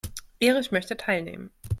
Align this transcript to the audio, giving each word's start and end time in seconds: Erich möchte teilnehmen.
Erich 0.39 0.71
möchte 0.71 0.97
teilnehmen. 0.97 1.51